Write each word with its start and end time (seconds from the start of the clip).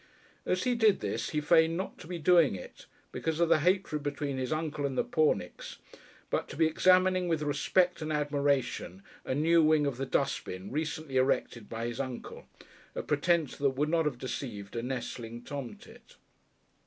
As 0.47 0.63
he 0.63 0.73
did 0.73 0.99
this 0.99 1.29
he 1.29 1.39
feigned 1.39 1.77
not 1.77 1.99
to 1.99 2.07
be 2.07 2.17
doing 2.17 2.55
it, 2.55 2.87
because 3.11 3.39
of 3.39 3.49
the 3.49 3.59
hatred 3.59 4.01
between 4.01 4.39
his 4.39 4.51
uncle 4.51 4.83
and 4.83 4.97
the 4.97 5.03
Pornicks, 5.03 5.77
but 6.31 6.49
to 6.49 6.57
be 6.57 6.65
examining 6.65 7.27
with 7.27 7.43
respect 7.43 8.01
and 8.01 8.11
admiration 8.11 9.03
a 9.25 9.35
new 9.35 9.61
wing 9.61 9.85
of 9.85 9.97
the 9.97 10.07
dustbin 10.07 10.71
recently 10.71 11.17
erected 11.17 11.69
by 11.69 11.85
his 11.85 11.99
uncle 11.99 12.47
a 12.95 13.03
pretence 13.03 13.55
that 13.57 13.77
would 13.77 13.89
not 13.89 14.05
have 14.05 14.17
deceived 14.17 14.75
a 14.75 14.81
nestling 14.81 15.43
tomtit. 15.43 16.15